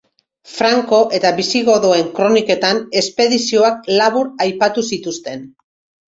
[0.51, 5.45] Franko eta bisigodoen kroniketan espedizioak labur aipatu zituzten.